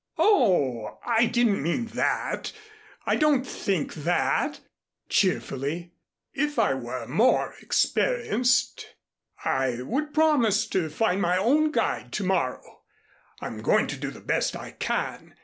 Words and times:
"Oh, 0.17 0.97
I 1.05 1.27
didn't 1.27 1.61
mean 1.61 1.85
that. 1.93 2.53
I 3.05 3.15
don't 3.15 3.45
think 3.45 3.93
that," 3.93 4.59
cheerfully. 5.09 5.93
"If 6.33 6.57
I 6.57 6.73
were 6.73 7.05
more 7.05 7.53
experienced, 7.61 8.95
I 9.45 9.83
would 9.83 10.11
promise 10.11 10.65
to 10.69 10.89
find 10.89 11.21
my 11.21 11.37
own 11.37 11.69
guide 11.69 12.11
to 12.13 12.23
morrow. 12.23 12.81
I'm 13.41 13.61
going 13.61 13.85
to 13.89 13.95
do 13.97 14.09
the 14.09 14.21
best 14.21 14.55
I 14.55 14.71
can. 14.71 15.35